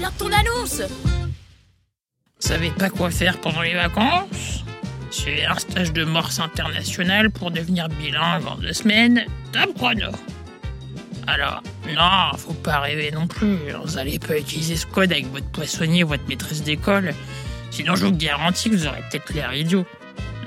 l'heure 0.00 0.12
de 0.12 0.18
ton 0.18 0.32
annonce 0.32 0.82
Savez 2.38 2.70
pas 2.70 2.88
quoi 2.88 3.10
faire 3.10 3.38
pendant 3.38 3.62
les 3.62 3.74
vacances? 3.74 4.64
Suivez 5.10 5.44
un 5.44 5.58
stage 5.58 5.92
de 5.92 6.04
morse 6.04 6.38
international 6.38 7.30
pour 7.30 7.50
devenir 7.50 7.88
bilingue 7.88 8.46
en 8.46 8.56
deux 8.56 8.72
semaines, 8.72 9.26
top 9.52 9.74
chrono. 9.76 10.10
Alors, 11.26 11.62
non, 11.86 12.36
faut 12.38 12.54
pas 12.54 12.80
rêver 12.80 13.10
non 13.10 13.26
plus. 13.26 13.56
Vous 13.84 13.98
allez 13.98 14.18
pas 14.18 14.38
utiliser 14.38 14.76
ce 14.76 14.86
code 14.86 15.12
avec 15.12 15.26
votre 15.30 15.48
poissonnier 15.50 16.04
ou 16.04 16.08
votre 16.08 16.26
maîtresse 16.28 16.62
d'école. 16.62 17.12
Sinon, 17.70 17.94
je 17.94 18.06
vous 18.06 18.12
garantis 18.12 18.70
que 18.70 18.76
vous 18.76 18.86
aurez 18.86 19.02
peut-être 19.10 19.32
l'air 19.34 19.52
idiot. 19.52 19.84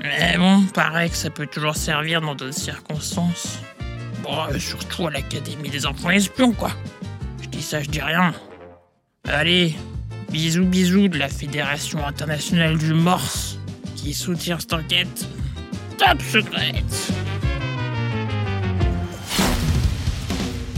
Mais 0.02 0.38
bon, 0.38 0.64
pareil 0.74 1.10
que 1.10 1.16
ça 1.16 1.30
peut 1.30 1.48
toujours 1.48 1.76
servir 1.76 2.22
dans 2.22 2.36
d'autres 2.36 2.58
circonstances. 2.58 3.60
Bon, 4.24 4.38
surtout 4.60 5.08
à 5.08 5.12
l'Académie 5.12 5.70
des 5.70 5.86
enfants 5.86 6.10
espions, 6.10 6.54
quoi. 6.54 6.72
Je 7.42 7.48
dis 7.48 7.62
ça, 7.62 7.82
je 7.82 7.90
dis 7.90 8.02
rien. 8.02 8.34
Allez, 9.30 9.74
bisous 10.32 10.66
bisous 10.66 11.08
de 11.08 11.18
la 11.18 11.30
Fédération 11.30 12.06
internationale 12.06 12.78
du 12.78 12.94
Morse 12.94 13.58
qui 13.96 14.14
soutient 14.14 14.60
cette 14.60 14.74
enquête 14.74 15.28
top 15.98 16.22
secrète. 16.22 17.14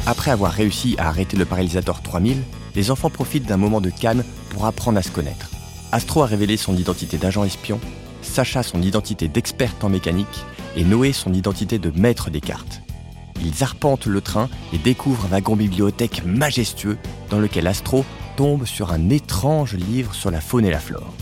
Après 0.06 0.30
avoir 0.30 0.52
réussi 0.52 0.96
à 1.00 1.08
arrêter 1.08 1.38
le 1.38 1.46
paralysateur 1.46 2.04
3000, 2.04 2.38
les 2.76 2.92
enfants 2.92 3.10
profitent 3.10 3.48
d'un 3.48 3.58
moment 3.58 3.82
de 3.82 3.90
calme 3.90 4.24
pour 4.52 4.68
apprendre 4.68 5.00
à 5.00 5.02
se 5.02 5.10
connaître. 5.10 5.50
Astro 5.92 6.22
a 6.22 6.28
révélé 6.28 6.56
son 6.56 6.78
identité 6.78 7.18
d'agent 7.18 7.44
espion, 7.46 7.80
Sacha 8.22 8.62
son 8.62 8.84
identité 8.84 9.28
d'experte 9.28 9.84
en 9.84 9.90
mécanique 9.90 10.46
et 10.76 10.84
Noé 10.84 11.14
son 11.14 11.34
identité 11.34 11.80
de 11.80 11.92
maître 12.00 12.30
des 12.30 12.42
cartes. 12.42 12.84
Ils 13.44 13.64
arpentent 13.64 14.06
le 14.06 14.22
train 14.22 14.50
et 14.72 14.78
découvrent 14.78 15.26
un 15.26 15.30
wagon 15.30 15.56
bibliothèque 15.56 16.24
majestueux 16.24 17.00
dans 17.32 17.40
lequel 17.40 17.66
Astro 17.66 18.06
tombe 18.36 18.66
sur 18.66 18.92
un 18.92 19.10
étrange 19.10 19.76
livre 19.76 20.14
sur 20.14 20.30
la 20.32 20.42
faune 20.42 20.66
et 20.66 20.72
la 20.72 20.80
flore. 20.80 21.14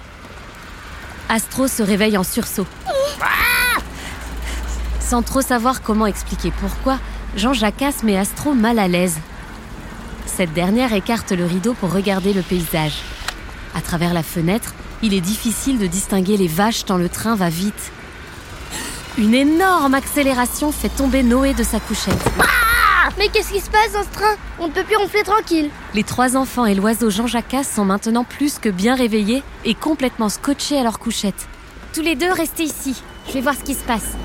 Astro 1.29 1.69
se 1.69 1.83
réveille 1.83 2.19
en 2.19 2.25
sursaut. 2.25 2.67
Sans 5.07 5.23
trop 5.23 5.43
savoir 5.43 5.83
comment 5.83 6.07
expliquer 6.07 6.51
pourquoi, 6.51 6.99
Jean 7.37 7.53
Jacasse 7.53 8.03
met 8.03 8.17
Astro 8.17 8.55
mal 8.55 8.79
à 8.79 8.89
l'aise. 8.89 9.19
Cette 10.25 10.55
dernière 10.55 10.95
écarte 10.95 11.33
le 11.33 11.45
rideau 11.45 11.75
pour 11.75 11.93
regarder 11.93 12.33
le 12.33 12.41
paysage. 12.41 13.03
À 13.75 13.83
travers 13.83 14.15
la 14.15 14.23
fenêtre, 14.23 14.73
il 15.03 15.13
est 15.13 15.21
difficile 15.21 15.79
de 15.79 15.87
distinguer 15.87 16.39
les 16.39 16.49
vaches 16.49 16.87
tant 16.87 16.97
le 16.97 17.11
train 17.11 17.35
va 17.35 17.51
vite. 17.51 17.93
Une 19.19 19.35
énorme 19.35 19.95
accélération 19.95 20.73
fait 20.73 20.89
tomber 20.89 21.23
Noé 21.23 21.53
de 21.53 21.63
sa 21.63 21.81
couchette. 21.81 22.25
Mais 23.19 23.29
qu'est-ce 23.29 23.53
qui 23.53 23.61
se 23.61 23.71
passe 23.71 23.93
dans 23.93 24.03
ce 24.03 24.09
train? 24.09 24.35
On 24.59 24.69
ne 24.69 24.73
peut 24.73 24.83
plus 24.85 24.97
ronfler 24.97 25.23
tranquille 25.23 25.71
Les 25.93 26.03
trois 26.03 26.37
enfants 26.37 26.65
et 26.65 26.75
l'oiseau 26.75 27.11
Jean 27.11 27.27
Jacasse 27.27 27.71
sont 27.71 27.85
maintenant 27.85 28.25
plus 28.25 28.59
que 28.59 28.71
bien 28.71 28.95
réveillés 28.95 29.43
et 29.67 29.75
complètement 29.75 30.31
scotchés 30.31 30.79
à 30.79 30.83
leur 30.83 30.99
couchette. 30.99 31.47
Tous 31.93 32.03
les 32.03 32.17
deux, 32.17 32.33
restez 32.33 32.65
ici. 32.65 33.03
Je 33.29 33.35
vais 33.35 33.41
voir 33.43 33.55
ce 33.55 33.63
qui 33.63 33.75
se 33.75 33.85
passe. 33.85 34.17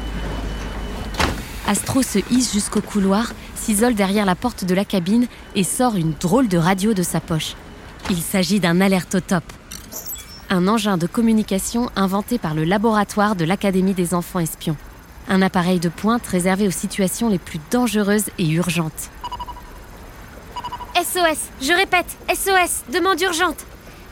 Astro 1.69 2.01
se 2.01 2.17
hisse 2.31 2.51
jusqu'au 2.51 2.81
couloir, 2.81 3.31
s'isole 3.53 3.93
derrière 3.93 4.25
la 4.25 4.33
porte 4.33 4.65
de 4.65 4.73
la 4.73 4.85
cabine 4.85 5.27
et 5.53 5.63
sort 5.63 5.97
une 5.97 6.13
drôle 6.19 6.47
de 6.47 6.57
radio 6.57 6.95
de 6.95 7.03
sa 7.03 7.19
poche. 7.19 7.53
Il 8.09 8.17
s'agit 8.17 8.59
d'un 8.59 8.81
alertotop. 8.81 9.43
Un 10.49 10.67
engin 10.67 10.97
de 10.97 11.05
communication 11.05 11.91
inventé 11.95 12.39
par 12.39 12.55
le 12.55 12.63
laboratoire 12.63 13.35
de 13.35 13.45
l'Académie 13.45 13.93
des 13.93 14.15
enfants 14.15 14.39
espions. 14.39 14.77
Un 15.27 15.43
appareil 15.43 15.79
de 15.79 15.89
pointe 15.89 16.25
réservé 16.25 16.67
aux 16.67 16.71
situations 16.71 17.29
les 17.29 17.37
plus 17.37 17.59
dangereuses 17.69 18.31
et 18.39 18.49
urgentes. 18.49 19.11
SOS, 20.95 21.51
je 21.61 21.73
répète, 21.73 22.17
SOS, 22.33 22.91
demande 22.91 23.21
urgente. 23.21 23.63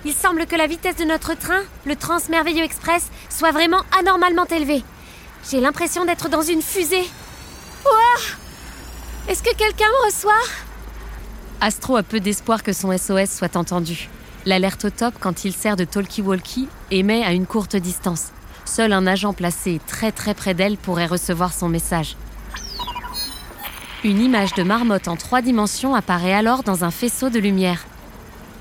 Il 0.05 0.13
semble 0.13 0.45
que 0.45 0.55
la 0.55 0.67
vitesse 0.67 0.97
de 0.97 1.05
notre 1.05 1.35
train, 1.35 1.63
le 1.87 1.95
Transmerveilleux 1.95 2.63
Express, 2.63 3.07
soit 3.31 3.51
vraiment 3.51 3.81
anormalement 3.99 4.45
élevée. 4.45 4.83
J'ai 5.49 5.59
l'impression 5.59 6.05
d'être 6.05 6.29
dans 6.29 6.43
une 6.43 6.61
fusée. 6.61 7.09
Ouah 7.87 9.31
Est-ce 9.31 9.43
que 9.43 9.55
quelqu'un 9.55 9.85
me 9.85 10.05
reçoit? 10.05 10.33
Astro 11.61 11.95
a 11.95 12.03
peu 12.03 12.19
d'espoir 12.19 12.63
que 12.63 12.73
son 12.73 12.95
SOS 12.95 13.31
soit 13.37 13.55
entendu. 13.55 14.09
L'alerte 14.45 14.85
au 14.85 14.89
top, 14.89 15.15
quand 15.19 15.43
il 15.43 15.53
sert 15.53 15.75
de 15.75 15.83
talkie-walkie, 15.83 16.69
émet 16.91 17.23
à 17.23 17.33
une 17.33 17.45
courte 17.45 17.75
distance. 17.75 18.31
Seul 18.65 18.93
un 18.93 19.07
agent 19.07 19.33
placé 19.33 19.81
très 19.87 20.11
très 20.11 20.33
près 20.33 20.53
d'elle 20.53 20.77
pourrait 20.77 21.05
recevoir 21.05 21.53
son 21.53 21.69
message. 21.69 22.15
Une 24.03 24.21
image 24.21 24.53
de 24.53 24.63
marmotte 24.63 25.07
en 25.07 25.15
trois 25.15 25.41
dimensions 25.41 25.95
apparaît 25.95 26.33
alors 26.33 26.63
dans 26.63 26.83
un 26.83 26.91
faisceau 26.91 27.29
de 27.29 27.39
lumière. 27.39 27.85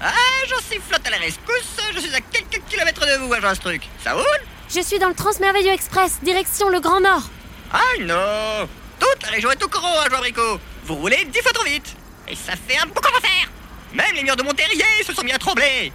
Ah, 0.00 0.12
j'en 0.48 0.60
suis 0.60 0.81
flotte 0.81 1.06
à 1.06 1.10
la 1.10 1.19
rescousse, 1.19 1.76
je 1.94 2.00
suis 2.00 2.14
à 2.14 2.20
quelques 2.20 2.62
kilomètres 2.69 3.06
de 3.06 3.25
vous, 3.25 3.32
agent 3.32 3.60
truc. 3.60 3.88
Ça 4.03 4.14
roule? 4.14 4.25
Je 4.69 4.81
suis 4.81 4.98
dans 4.98 5.08
le 5.08 5.14
Transmerveilleux 5.14 5.72
Express, 5.72 6.19
direction 6.22 6.69
le 6.69 6.81
Grand 6.81 7.00
Nord. 7.00 7.28
Ah 7.72 7.78
non 8.00 8.69
Toute 8.98 9.22
la 9.22 9.30
région 9.30 9.50
est 9.50 9.62
au 9.62 9.68
courant, 9.68 10.00
agent 10.00 10.18
Bricot. 10.18 10.60
Vous 10.84 10.94
roulez 10.94 11.24
dix 11.26 11.40
fois 11.40 11.52
trop 11.52 11.64
vite. 11.64 11.94
Et 12.28 12.34
ça 12.34 12.52
fait 12.56 12.78
un 12.78 12.86
boucan 12.86 13.10
d'enfer 13.12 13.50
Même 13.92 14.14
les 14.14 14.22
murs 14.22 14.36
de 14.36 14.42
mon 14.42 14.52
terrier 14.52 14.84
se 15.06 15.12
sont 15.12 15.22
mis 15.22 15.32
à 15.32 15.38
trembler 15.38 15.92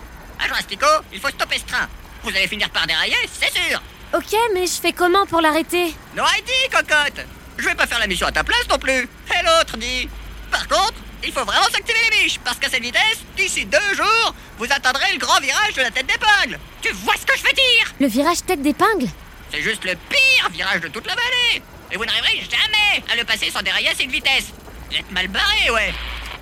Astico, 0.57 0.85
il 1.13 1.19
faut 1.19 1.29
stopper 1.29 1.59
ce 1.59 1.65
train. 1.65 1.87
Vous 2.23 2.29
allez 2.29 2.47
finir 2.47 2.69
par 2.69 2.85
dérailler, 2.87 3.15
c'est 3.31 3.51
sûr. 3.51 3.81
Ok, 4.13 4.35
mais 4.53 4.65
je 4.67 4.73
fais 4.73 4.91
comment 4.91 5.25
pour 5.25 5.41
l'arrêter? 5.41 5.93
No 6.15 6.23
ID, 6.23 6.71
cocotte. 6.71 7.25
Je 7.57 7.65
vais 7.65 7.75
pas 7.75 7.87
faire 7.87 7.99
la 7.99 8.07
mission 8.07 8.27
à 8.27 8.31
ta 8.31 8.43
place 8.43 8.67
non 8.69 8.77
plus. 8.77 8.91
Et 8.91 9.45
l'autre 9.45 9.77
dit. 9.77 10.09
Par 10.51 10.67
contre, 10.67 10.95
il 11.23 11.31
faut 11.31 11.45
vraiment 11.45 11.63
s'activer 11.71 11.99
les 12.11 12.23
biches, 12.23 12.39
parce 12.43 12.57
qu'à 12.57 12.69
cette 12.69 12.81
vitesse, 12.81 13.19
d'ici 13.37 13.65
deux 13.65 13.95
jours, 13.95 14.35
vous 14.57 14.65
atteindrez 14.65 15.13
le 15.13 15.19
grand 15.19 15.39
virage 15.39 15.73
de 15.75 15.81
la 15.81 15.91
tête 15.91 16.07
d'épingle. 16.07 16.59
Tu 16.81 16.91
vois 16.91 17.15
ce 17.15 17.25
que 17.25 17.37
je 17.37 17.43
veux 17.43 17.53
dire? 17.53 17.93
Le 17.99 18.07
virage 18.07 18.43
tête 18.45 18.61
d'épingle? 18.61 19.07
C'est 19.51 19.61
juste 19.61 19.85
le 19.85 19.95
pire 20.09 20.49
virage 20.51 20.81
de 20.81 20.87
toute 20.87 21.07
la 21.07 21.15
vallée 21.15 21.61
Et 21.91 21.97
vous 21.97 22.05
n'arriverez 22.05 22.41
jamais. 22.49 23.03
À 23.11 23.15
le 23.15 23.25
passer 23.25 23.49
sans 23.51 23.61
dérailler 23.61 23.89
à 23.89 23.95
cette 23.95 24.09
vitesse. 24.09 24.51
Vous 24.89 24.97
êtes 24.97 25.11
mal 25.11 25.27
barré, 25.27 25.69
ouais. 25.71 25.93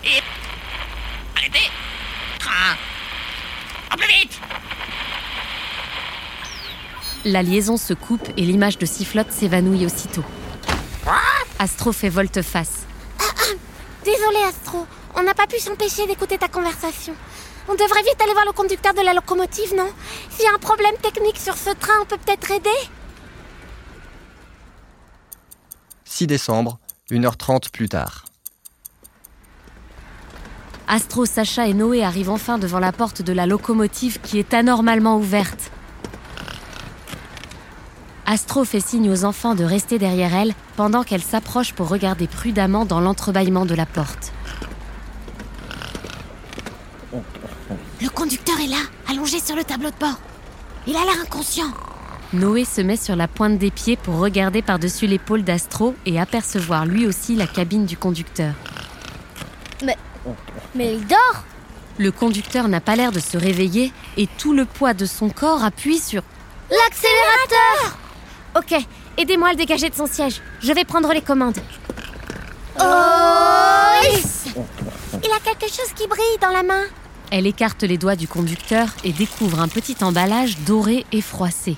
Et... 0.03 0.21
Arrêtez. 1.35 1.69
Train. 2.39 2.77
En 3.91 3.97
plus 3.97 4.07
vite. 4.07 4.39
La 7.25 7.43
liaison 7.43 7.77
se 7.77 7.93
coupe 7.93 8.27
et 8.37 8.41
l'image 8.41 8.77
de 8.77 8.85
sifflotte 8.85 9.31
s'évanouit 9.31 9.85
aussitôt. 9.85 10.23
Astro 11.59 11.91
fait 11.91 12.07
volte-face. 12.07 12.85
Désolé 14.05 14.37
Astro, 14.47 14.87
on 15.15 15.23
n'a 15.23 15.33
pas 15.33 15.45
pu 15.45 15.59
s'empêcher 15.59 16.07
d'écouter 16.07 16.37
ta 16.37 16.47
conversation. 16.47 17.13
On 17.67 17.73
devrait 17.73 18.03
vite 18.03 18.21
aller 18.23 18.31
voir 18.31 18.45
le 18.45 18.53
conducteur 18.53 18.93
de 18.93 19.01
la 19.01 19.13
locomotive, 19.13 19.75
non? 19.75 19.91
S'il 20.29 20.45
y 20.45 20.47
a 20.47 20.53
un 20.53 20.59
problème 20.59 20.95
technique 21.01 21.37
sur 21.37 21.55
ce 21.55 21.71
train, 21.71 21.99
on 22.01 22.05
peut 22.05 22.17
peut-être 22.17 22.49
aider? 22.51 22.69
6 26.19 26.27
décembre, 26.27 26.79
1h30 27.11 27.71
plus 27.71 27.87
tard. 27.87 28.25
Astro, 30.89 31.25
Sacha 31.25 31.65
et 31.65 31.73
Noé 31.73 32.03
arrivent 32.03 32.29
enfin 32.29 32.57
devant 32.57 32.79
la 32.79 32.91
porte 32.91 33.21
de 33.21 33.31
la 33.31 33.45
locomotive 33.45 34.19
qui 34.19 34.37
est 34.37 34.53
anormalement 34.53 35.15
ouverte. 35.15 35.71
Astro 38.25 38.65
fait 38.65 38.81
signe 38.81 39.09
aux 39.09 39.23
enfants 39.23 39.55
de 39.55 39.63
rester 39.63 39.97
derrière 39.97 40.35
elle 40.35 40.53
pendant 40.75 41.03
qu'elle 41.03 41.23
s'approche 41.23 41.71
pour 41.71 41.87
regarder 41.87 42.27
prudemment 42.27 42.83
dans 42.83 42.99
l'entrebâillement 42.99 43.65
de 43.65 43.75
la 43.75 43.85
porte. 43.85 44.33
Le 48.01 48.09
conducteur 48.09 48.59
est 48.59 48.67
là, 48.67 48.83
allongé 49.09 49.39
sur 49.39 49.55
le 49.55 49.63
tableau 49.63 49.89
de 49.89 49.97
bord. 49.97 50.19
Il 50.85 50.97
a 50.97 51.05
l'air 51.05 51.21
inconscient. 51.23 51.71
Noé 52.31 52.63
se 52.63 52.81
met 52.81 52.97
sur 52.97 53.15
la 53.15 53.27
pointe 53.27 53.57
des 53.57 53.71
pieds 53.71 53.97
pour 53.97 54.19
regarder 54.19 54.61
par-dessus 54.61 55.07
l'épaule 55.07 55.43
d'Astro 55.43 55.95
et 56.05 56.19
apercevoir 56.19 56.85
lui 56.85 57.07
aussi 57.07 57.35
la 57.35 57.47
cabine 57.47 57.85
du 57.85 57.97
conducteur. 57.97 58.53
Mais 60.75 60.93
il 60.93 61.07
dort 61.07 61.43
Le 61.97 62.11
conducteur 62.11 62.67
n'a 62.67 62.81
pas 62.81 62.95
l'air 62.95 63.11
de 63.11 63.19
se 63.19 63.37
réveiller 63.37 63.91
et 64.17 64.27
tout 64.37 64.53
le 64.53 64.65
poids 64.65 64.93
de 64.93 65.05
son 65.05 65.29
corps 65.29 65.63
appuie 65.63 65.97
sur 65.97 66.21
L'accélérateur 66.69 67.97
Ok, 68.55 68.75
aidez-moi 69.17 69.49
à 69.49 69.51
le 69.51 69.57
dégager 69.57 69.89
de 69.89 69.95
son 69.95 70.05
siège. 70.05 70.41
Je 70.61 70.71
vais 70.71 70.85
prendre 70.85 71.11
les 71.11 71.21
commandes. 71.21 71.57
Oh 72.79 72.83
Il 75.23 75.31
a 75.31 75.39
quelque 75.43 75.73
chose 75.73 75.93
qui 75.95 76.07
brille 76.07 76.37
dans 76.41 76.51
la 76.51 76.61
main. 76.63 76.83
Elle 77.31 77.47
écarte 77.47 77.83
les 77.83 77.97
doigts 77.97 78.15
du 78.15 78.27
conducteur 78.27 78.87
et 79.03 79.13
découvre 79.13 79.59
un 79.61 79.67
petit 79.67 79.97
emballage 80.03 80.59
doré 80.59 81.05
et 81.11 81.21
froissé. 81.21 81.77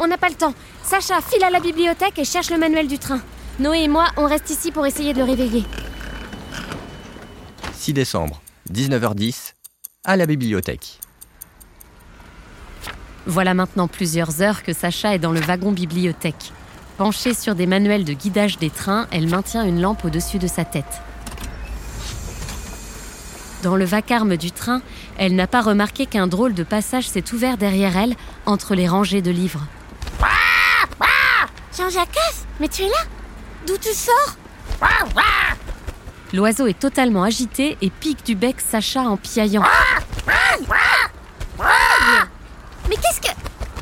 On 0.00 0.06
n'a 0.06 0.18
pas 0.18 0.28
le 0.28 0.34
temps. 0.34 0.54
Sacha, 0.82 1.20
file 1.20 1.44
à 1.44 1.50
la 1.50 1.60
bibliothèque 1.60 2.18
et 2.18 2.24
cherche 2.24 2.50
le 2.50 2.58
manuel 2.58 2.86
du 2.86 2.98
train. 2.98 3.20
Noé 3.58 3.82
et 3.82 3.88
moi, 3.88 4.06
on 4.16 4.26
reste 4.26 4.50
ici 4.50 4.70
pour 4.70 4.86
essayer 4.86 5.12
de 5.12 5.18
le 5.18 5.24
réveiller. 5.24 5.64
6 7.72 7.92
décembre, 7.92 8.40
19h10, 8.72 9.54
à 10.04 10.16
la 10.16 10.26
bibliothèque. 10.26 11.00
Voilà 13.26 13.54
maintenant 13.54 13.88
plusieurs 13.88 14.40
heures 14.40 14.62
que 14.62 14.72
Sacha 14.72 15.14
est 15.14 15.18
dans 15.18 15.32
le 15.32 15.40
wagon 15.40 15.72
bibliothèque. 15.72 16.52
Penchée 16.96 17.34
sur 17.34 17.54
des 17.54 17.66
manuels 17.66 18.04
de 18.04 18.12
guidage 18.12 18.58
des 18.58 18.70
trains, 18.70 19.06
elle 19.10 19.28
maintient 19.28 19.64
une 19.64 19.80
lampe 19.80 20.04
au-dessus 20.04 20.38
de 20.38 20.46
sa 20.46 20.64
tête. 20.64 21.02
Dans 23.62 23.76
le 23.76 23.84
vacarme 23.84 24.36
du 24.36 24.52
train, 24.52 24.80
elle 25.18 25.34
n'a 25.34 25.48
pas 25.48 25.60
remarqué 25.60 26.06
qu'un 26.06 26.28
drôle 26.28 26.54
de 26.54 26.62
passage 26.62 27.08
s'est 27.08 27.32
ouvert 27.32 27.58
derrière 27.58 27.96
elle, 27.96 28.14
entre 28.46 28.74
les 28.74 28.88
rangées 28.88 29.22
de 29.22 29.30
livres. 29.30 29.66
Jean-Jacques, 31.78 32.18
mais 32.58 32.66
tu 32.66 32.82
es 32.82 32.88
là 32.88 33.04
D'où 33.64 33.78
tu 33.78 33.90
sors? 33.92 34.36
L'oiseau 36.32 36.66
est 36.66 36.76
totalement 36.76 37.22
agité 37.22 37.78
et 37.80 37.88
pique 37.88 38.26
du 38.26 38.34
bec 38.34 38.60
Sacha 38.60 39.02
en 39.02 39.16
piaillant. 39.16 39.62
Mais 42.88 42.96
qu'est-ce 42.96 43.20
que... 43.20 43.28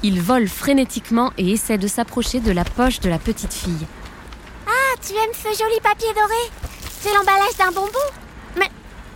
Il 0.02 0.20
vole 0.20 0.46
frénétiquement 0.46 1.32
et 1.38 1.52
essaie 1.52 1.78
de 1.78 1.88
s'approcher 1.88 2.40
de 2.40 2.52
la 2.52 2.64
poche 2.64 3.00
de 3.00 3.08
la 3.08 3.18
petite 3.18 3.54
fille. 3.54 3.86
Ah, 4.66 4.94
tu 5.00 5.14
aimes 5.14 5.32
ce 5.32 5.48
joli 5.58 5.80
papier 5.82 6.12
doré? 6.14 6.50
C'est 7.00 7.14
l'emballage 7.14 7.56
d'un 7.58 7.72
bonbon 7.72 8.68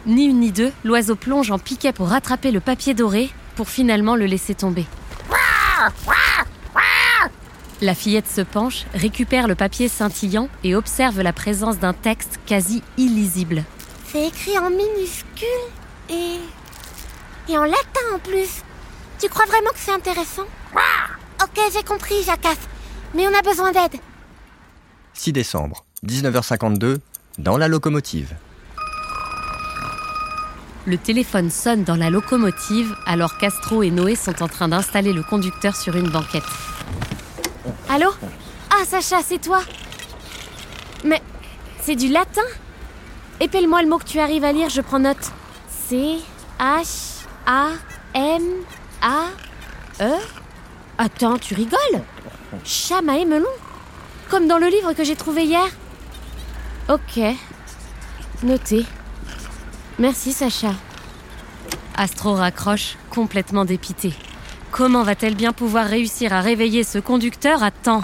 Ni 0.07 0.25
une 0.25 0.41
ni 0.41 0.53
deux, 0.53 0.73
l'oiseau 0.85 1.17
plonge 1.17 1.51
en 1.51 1.59
piquet 1.59 1.93
pour 1.93 2.09
rattraper 2.09 2.51
le 2.51 2.61
papier 2.61 2.95
doré, 2.95 3.31
pour 3.57 3.69
finalement 3.69 4.17
le 4.17 4.25
laisser 4.25 4.55
tomber. 4.55 4.87
La 7.83 7.95
fillette 7.95 8.29
se 8.29 8.43
penche, 8.43 8.85
récupère 8.93 9.49
le 9.49 9.55
papier 9.55 9.89
scintillant 9.89 10.51
et 10.65 10.75
observe 10.75 11.23
la 11.23 11.33
présence 11.33 11.79
d'un 11.79 11.95
texte 11.95 12.39
quasi 12.45 12.83
illisible. 12.99 13.65
C'est 14.07 14.27
écrit 14.27 14.59
en 14.59 14.69
minuscule 14.69 15.47
et... 16.11 16.37
Et 17.49 17.57
en 17.57 17.65
latin 17.65 18.01
en 18.15 18.19
plus. 18.19 18.63
Tu 19.19 19.29
crois 19.29 19.47
vraiment 19.47 19.71
que 19.71 19.79
c'est 19.79 19.93
intéressant? 19.93 20.45
Ok, 21.43 21.59
j'ai 21.73 21.83
compris, 21.83 22.23
Jacasse. 22.23 22.69
Mais 23.15 23.27
on 23.27 23.35
a 23.35 23.43
besoin 23.43 23.73
d'aide. 23.73 23.99
6 25.15 25.33
décembre, 25.33 25.85
19h52, 26.07 26.99
dans 27.39 27.57
la 27.57 27.67
locomotive. 27.67 28.37
Le 30.85 30.99
téléphone 30.99 31.51
sonne 31.51 31.85
dans 31.85 31.97
la 31.97 32.11
locomotive 32.11 32.95
alors 33.07 33.39
Castro 33.39 33.83
et 33.83 33.91
Noé 33.91 34.17
sont 34.17 34.43
en 34.43 34.49
train 34.49 34.69
d'installer 34.69 35.13
le 35.13 35.23
conducteur 35.23 35.77
sur 35.77 35.97
une 35.97 36.09
banquette. 36.09 36.45
Allô 37.93 38.13
Ah, 38.71 38.85
Sacha, 38.85 39.21
c'est 39.21 39.41
toi 39.41 39.63
Mais 41.03 41.21
c'est 41.83 41.97
du 41.97 42.07
latin 42.07 42.41
Épelle-moi 43.41 43.83
le 43.83 43.89
mot 43.89 43.99
que 43.99 44.05
tu 44.05 44.21
arrives 44.21 44.45
à 44.45 44.53
lire, 44.53 44.69
je 44.69 44.81
prends 44.81 45.01
note. 45.01 45.33
C 45.89 46.19
H 46.61 47.25
A 47.47 47.71
M 48.15 48.43
A 49.03 49.25
E 50.01 50.13
Attends, 50.99 51.37
tu 51.39 51.55
rigoles? 51.55 52.05
Chama 52.65 53.19
et 53.19 53.25
melon 53.25 53.49
Comme 54.29 54.47
dans 54.47 54.59
le 54.59 54.69
livre 54.69 54.93
que 54.93 55.03
j'ai 55.03 55.17
trouvé 55.17 55.43
hier 55.47 55.67
Ok. 56.89 57.21
Noté. 58.45 58.87
Merci 59.99 60.33
Sacha. 60.33 60.75
Astro 61.97 62.35
raccroche, 62.35 62.97
complètement 63.11 63.65
dépité. 63.65 64.15
Comment 64.71 65.03
va-t-elle 65.03 65.35
bien 65.35 65.53
pouvoir 65.53 65.87
réussir 65.87 66.33
à 66.33 66.41
réveiller 66.41 66.85
ce 66.85 66.99
conducteur 66.99 67.63
à 67.63 67.71
temps 67.71 68.03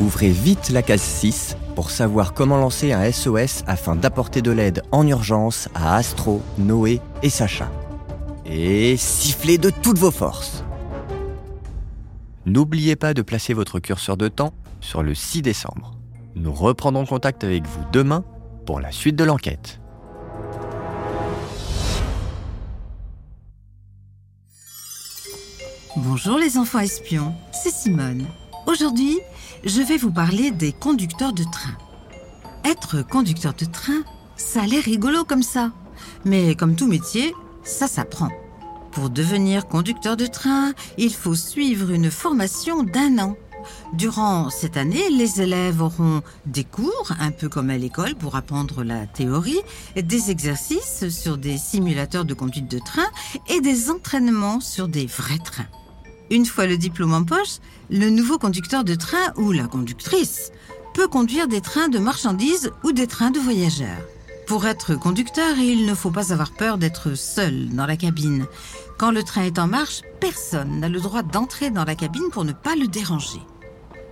Ouvrez 0.00 0.30
vite 0.30 0.70
la 0.70 0.82
case 0.82 1.02
6 1.02 1.56
pour 1.76 1.90
savoir 1.90 2.34
comment 2.34 2.56
lancer 2.56 2.92
un 2.92 3.10
SOS 3.12 3.62
afin 3.66 3.94
d'apporter 3.94 4.42
de 4.42 4.50
l'aide 4.50 4.82
en 4.90 5.06
urgence 5.06 5.68
à 5.74 5.96
Astro, 5.96 6.42
Noé 6.58 7.00
et 7.22 7.30
Sacha. 7.30 7.70
Et 8.46 8.96
sifflez 8.96 9.58
de 9.58 9.70
toutes 9.70 9.98
vos 9.98 10.10
forces. 10.10 10.64
N'oubliez 12.46 12.96
pas 12.96 13.14
de 13.14 13.22
placer 13.22 13.54
votre 13.54 13.78
curseur 13.78 14.16
de 14.16 14.28
temps 14.28 14.54
sur 14.80 15.02
le 15.02 15.14
6 15.14 15.42
décembre. 15.42 15.96
Nous 16.34 16.52
reprendrons 16.52 17.06
contact 17.06 17.44
avec 17.44 17.66
vous 17.66 17.84
demain 17.92 18.24
pour 18.66 18.80
la 18.80 18.90
suite 18.90 19.16
de 19.16 19.24
l'enquête. 19.24 19.81
Bonjour 26.04 26.36
les 26.36 26.58
enfants 26.58 26.80
espions, 26.80 27.32
c'est 27.52 27.72
Simone. 27.72 28.26
Aujourd'hui, 28.66 29.20
je 29.62 29.80
vais 29.80 29.96
vous 29.96 30.10
parler 30.10 30.50
des 30.50 30.72
conducteurs 30.72 31.32
de 31.32 31.44
train. 31.44 31.76
Être 32.64 33.06
conducteur 33.06 33.54
de 33.54 33.64
train, 33.64 34.02
ça 34.34 34.62
a 34.62 34.66
l'air 34.66 34.82
rigolo 34.82 35.22
comme 35.22 35.44
ça. 35.44 35.70
Mais 36.24 36.56
comme 36.56 36.74
tout 36.74 36.88
métier, 36.88 37.32
ça 37.62 37.86
s'apprend. 37.86 38.30
Pour 38.90 39.10
devenir 39.10 39.68
conducteur 39.68 40.16
de 40.16 40.26
train, 40.26 40.72
il 40.98 41.14
faut 41.14 41.36
suivre 41.36 41.92
une 41.92 42.10
formation 42.10 42.82
d'un 42.82 43.20
an. 43.20 43.36
Durant 43.92 44.50
cette 44.50 44.76
année, 44.76 45.08
les 45.08 45.40
élèves 45.40 45.82
auront 45.82 46.22
des 46.46 46.64
cours, 46.64 47.12
un 47.20 47.30
peu 47.30 47.48
comme 47.48 47.70
à 47.70 47.78
l'école 47.78 48.16
pour 48.16 48.34
apprendre 48.34 48.82
la 48.82 49.06
théorie, 49.06 49.60
des 49.94 50.32
exercices 50.32 51.08
sur 51.10 51.38
des 51.38 51.58
simulateurs 51.58 52.24
de 52.24 52.34
conduite 52.34 52.68
de 52.68 52.80
train 52.80 53.06
et 53.48 53.60
des 53.60 53.88
entraînements 53.88 54.58
sur 54.58 54.88
des 54.88 55.06
vrais 55.06 55.38
trains. 55.38 55.68
Une 56.32 56.46
fois 56.46 56.66
le 56.66 56.78
diplôme 56.78 57.12
en 57.12 57.24
poche, 57.24 57.58
le 57.90 58.08
nouveau 58.08 58.38
conducteur 58.38 58.84
de 58.84 58.94
train 58.94 59.34
ou 59.36 59.52
la 59.52 59.64
conductrice 59.64 60.50
peut 60.94 61.06
conduire 61.06 61.46
des 61.46 61.60
trains 61.60 61.90
de 61.90 61.98
marchandises 61.98 62.70
ou 62.84 62.92
des 62.92 63.06
trains 63.06 63.30
de 63.30 63.38
voyageurs. 63.38 64.00
Pour 64.46 64.66
être 64.66 64.94
conducteur, 64.94 65.58
il 65.58 65.84
ne 65.84 65.94
faut 65.94 66.10
pas 66.10 66.32
avoir 66.32 66.52
peur 66.52 66.78
d'être 66.78 67.14
seul 67.18 67.68
dans 67.68 67.84
la 67.84 67.98
cabine. 67.98 68.46
Quand 68.96 69.10
le 69.10 69.22
train 69.22 69.42
est 69.42 69.58
en 69.58 69.66
marche, 69.66 70.00
personne 70.20 70.80
n'a 70.80 70.88
le 70.88 71.00
droit 71.00 71.22
d'entrer 71.22 71.70
dans 71.70 71.84
la 71.84 71.96
cabine 71.96 72.30
pour 72.32 72.46
ne 72.46 72.52
pas 72.52 72.76
le 72.76 72.88
déranger. 72.88 73.42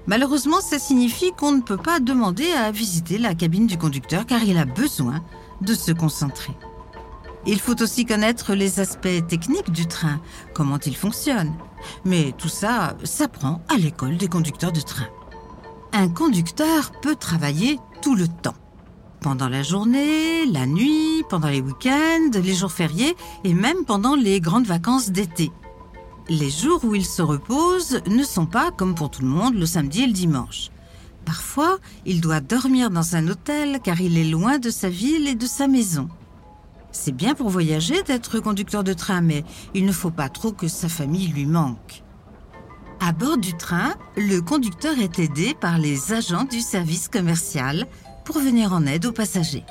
Malheureusement, 0.07 0.61
ça 0.61 0.79
signifie 0.79 1.33
qu'on 1.33 1.53
ne 1.53 1.63
peut 1.63 1.79
pas 1.79 2.01
demander 2.01 2.53
à 2.53 2.71
visiter 2.71 3.17
la 3.17 3.35
cabine 3.35 3.67
du 3.67 3.79
conducteur 3.79 4.27
car 4.27 4.43
il 4.43 4.59
a 4.59 4.67
besoin 4.67 5.25
de 5.63 5.73
se 5.73 5.93
concentrer. 5.93 6.53
Il 7.47 7.59
faut 7.59 7.81
aussi 7.83 8.05
connaître 8.05 8.55
les 8.55 8.81
aspects 8.81 9.27
techniques 9.29 9.71
du 9.71 9.87
train, 9.87 10.21
comment 10.55 10.79
il 10.85 10.95
fonctionne. 10.95 11.55
Mais 12.05 12.35
tout 12.37 12.49
ça 12.49 12.97
s'apprend 13.05 13.63
à 13.69 13.77
l'école 13.77 14.19
des 14.19 14.29
conducteurs 14.29 14.73
de 14.73 14.81
train. 14.81 15.09
Un 15.93 16.09
conducteur 16.09 16.93
peut 17.01 17.17
travailler 17.17 17.79
tout 18.03 18.15
le 18.15 18.29
temps. 18.29 18.55
Pendant 19.21 19.49
la 19.49 19.63
journée, 19.63 20.47
la 20.47 20.67
nuit, 20.67 21.25
pendant 21.29 21.49
les 21.49 21.61
week-ends, 21.61 22.31
les 22.33 22.55
jours 22.55 22.73
fériés 22.73 23.17
et 23.45 23.55
même 23.55 23.85
pendant 23.85 24.15
les 24.15 24.41
grandes 24.41 24.67
vacances 24.67 25.11
d'été. 25.11 25.51
Les 26.29 26.51
jours 26.51 26.85
où 26.85 26.95
il 26.95 27.05
se 27.05 27.23
repose 27.23 28.01
ne 28.07 28.23
sont 28.23 28.47
pas, 28.47 28.71
comme 28.71 28.95
pour 28.95 29.11
tout 29.11 29.23
le 29.23 29.29
monde, 29.29 29.55
le 29.55 29.67
samedi 29.67 30.03
et 30.03 30.07
le 30.07 30.13
dimanche. 30.13 30.71
Parfois, 31.25 31.79
il 32.07 32.21
doit 32.21 32.41
dormir 32.41 32.91
dans 32.91 33.17
un 33.17 33.29
hôtel 33.29 33.81
car 33.83 34.01
il 34.01 34.17
est 34.17 34.29
loin 34.29 34.59
de 34.59 34.71
sa 34.71 34.89
ville 34.89 35.27
et 35.27 35.35
de 35.35 35.47
sa 35.47 35.69
maison. 35.69 36.09
C'est 36.93 37.13
bien 37.13 37.35
pour 37.35 37.49
voyager 37.49 38.03
d'être 38.03 38.41
conducteur 38.41 38.85
de 38.85 38.93
train, 38.93 39.21
mais 39.21 39.45
il 39.75 39.85
ne 39.85 39.93
faut 39.93 40.11
pas 40.11 40.29
trop 40.29 40.53
que 40.53 40.69
sa 40.69 40.89
famille 40.89 41.29
lui 41.29 41.47
manque. 41.47 42.03
À 43.01 43.13
bord 43.13 43.39
du 43.39 43.57
train, 43.57 43.95
le 44.17 44.41
conducteur 44.41 44.99
est 44.99 45.19
aidé 45.19 45.55
par 45.59 45.79
les 45.79 46.13
agents 46.13 46.45
du 46.45 46.61
service 46.61 47.09
commercial 47.09 47.87
pour 48.25 48.39
venir 48.39 48.73
en 48.73 48.85
aide 48.87 49.07
aux 49.07 49.13
passagers. 49.13 49.65